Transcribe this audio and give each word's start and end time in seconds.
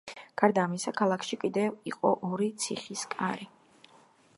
გარდა 0.41 0.63
ამისა, 0.69 0.93
ქალაქში 1.01 1.39
კიდევ 1.45 1.77
იყო 1.93 2.15
ორი 2.31 2.51
„ციხის 2.65 3.05
კარი“. 3.17 3.51